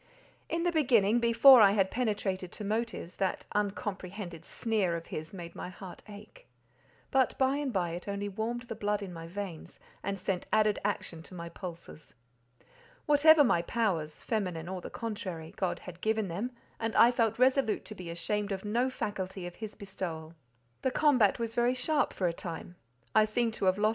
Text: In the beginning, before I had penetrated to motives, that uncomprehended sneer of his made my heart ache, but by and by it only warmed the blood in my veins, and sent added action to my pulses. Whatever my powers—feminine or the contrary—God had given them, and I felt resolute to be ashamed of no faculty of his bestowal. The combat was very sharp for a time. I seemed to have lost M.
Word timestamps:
In 0.49 0.63
the 0.63 0.71
beginning, 0.71 1.19
before 1.19 1.61
I 1.61 1.73
had 1.73 1.91
penetrated 1.91 2.51
to 2.53 2.63
motives, 2.63 3.17
that 3.17 3.45
uncomprehended 3.53 4.45
sneer 4.45 4.95
of 4.95 5.05
his 5.13 5.31
made 5.31 5.53
my 5.53 5.69
heart 5.69 6.01
ache, 6.09 6.47
but 7.11 7.37
by 7.37 7.57
and 7.57 7.71
by 7.71 7.91
it 7.91 8.07
only 8.07 8.27
warmed 8.27 8.63
the 8.63 8.73
blood 8.73 9.03
in 9.03 9.13
my 9.13 9.27
veins, 9.27 9.79
and 10.01 10.17
sent 10.17 10.47
added 10.51 10.79
action 10.83 11.21
to 11.21 11.35
my 11.35 11.49
pulses. 11.49 12.15
Whatever 13.05 13.43
my 13.43 13.61
powers—feminine 13.61 14.67
or 14.67 14.81
the 14.81 14.89
contrary—God 14.89 15.77
had 15.81 16.01
given 16.01 16.29
them, 16.29 16.49
and 16.79 16.95
I 16.95 17.11
felt 17.11 17.37
resolute 17.37 17.85
to 17.85 17.93
be 17.93 18.09
ashamed 18.09 18.51
of 18.51 18.65
no 18.65 18.89
faculty 18.89 19.45
of 19.45 19.57
his 19.57 19.75
bestowal. 19.75 20.33
The 20.81 20.89
combat 20.89 21.37
was 21.37 21.53
very 21.53 21.75
sharp 21.75 22.11
for 22.11 22.25
a 22.25 22.33
time. 22.33 22.75
I 23.13 23.25
seemed 23.25 23.53
to 23.55 23.65
have 23.65 23.77
lost 23.77 23.89
M. 23.89 23.89